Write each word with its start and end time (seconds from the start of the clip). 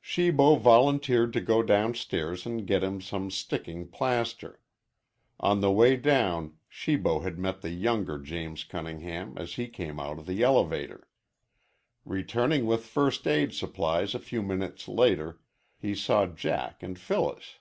Shibo 0.00 0.56
volunteered 0.56 1.32
to 1.34 1.40
go 1.40 1.62
downstairs 1.62 2.44
and 2.44 2.66
get 2.66 2.82
him 2.82 3.00
some 3.00 3.30
sticking 3.30 3.86
plaster. 3.86 4.60
On 5.38 5.60
the 5.60 5.70
way 5.70 5.94
down 5.94 6.58
Shibo 6.68 7.20
had 7.20 7.38
met 7.38 7.60
the 7.60 7.70
younger 7.70 8.18
James 8.18 8.64
Cunningham 8.64 9.38
as 9.38 9.52
he 9.54 9.68
came 9.68 10.00
out 10.00 10.18
of 10.18 10.26
the 10.26 10.42
elevator. 10.42 11.06
Returning 12.04 12.66
with 12.66 12.84
first 12.84 13.28
aid 13.28 13.54
supplies 13.54 14.12
a 14.12 14.18
few 14.18 14.42
minutes 14.42 14.88
later, 14.88 15.40
he 15.78 15.94
saw 15.94 16.26
Jack 16.26 16.82
and 16.82 16.98
Phyllis. 16.98 17.60